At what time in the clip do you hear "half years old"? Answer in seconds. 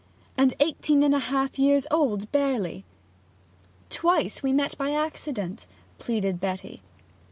1.19-2.31